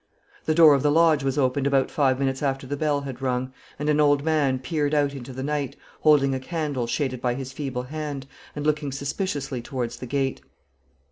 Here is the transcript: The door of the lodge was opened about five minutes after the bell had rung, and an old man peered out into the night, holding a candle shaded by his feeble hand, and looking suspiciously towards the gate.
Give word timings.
The 0.45 0.55
door 0.55 0.73
of 0.73 0.81
the 0.81 0.89
lodge 0.89 1.23
was 1.23 1.37
opened 1.37 1.67
about 1.67 1.91
five 1.91 2.17
minutes 2.17 2.41
after 2.41 2.65
the 2.65 2.75
bell 2.75 3.01
had 3.01 3.21
rung, 3.21 3.53
and 3.77 3.87
an 3.87 3.99
old 3.99 4.23
man 4.23 4.57
peered 4.57 4.95
out 4.95 5.13
into 5.13 5.31
the 5.31 5.43
night, 5.43 5.75
holding 5.99 6.33
a 6.33 6.39
candle 6.39 6.87
shaded 6.87 7.21
by 7.21 7.35
his 7.35 7.53
feeble 7.53 7.83
hand, 7.83 8.25
and 8.55 8.65
looking 8.65 8.91
suspiciously 8.91 9.61
towards 9.61 9.97
the 9.97 10.07
gate. 10.07 10.41